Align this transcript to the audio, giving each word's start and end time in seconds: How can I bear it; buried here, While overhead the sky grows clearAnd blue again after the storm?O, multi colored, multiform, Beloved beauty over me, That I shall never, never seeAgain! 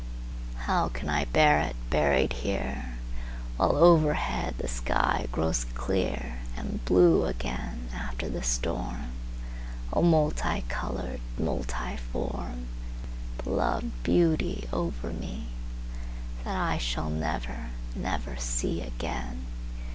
How 0.65 0.87
can 0.87 1.09
I 1.09 1.25
bear 1.25 1.59
it; 1.59 1.75
buried 1.91 2.33
here, 2.33 2.95
While 3.57 3.75
overhead 3.75 4.55
the 4.57 4.67
sky 4.67 5.27
grows 5.31 5.63
clearAnd 5.75 6.79
blue 6.85 7.25
again 7.25 7.87
after 7.95 8.27
the 8.27 8.41
storm?O, 8.41 10.01
multi 10.01 10.61
colored, 10.69 11.21
multiform, 11.37 12.65
Beloved 13.43 13.91
beauty 14.01 14.67
over 14.73 15.11
me, 15.11 15.45
That 16.45 16.55
I 16.57 16.79
shall 16.79 17.11
never, 17.11 17.69
never 17.95 18.37
seeAgain! 18.37 19.41